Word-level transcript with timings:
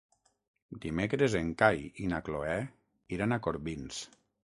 Dimecres 0.85 1.35
en 1.41 1.53
Cai 1.61 1.85
i 2.07 2.11
na 2.15 2.25
Cloè 2.31 2.59
iran 3.19 3.41
a 3.41 3.45
Corbins. 3.49 4.05